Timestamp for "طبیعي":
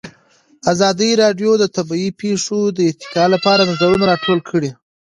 1.75-2.09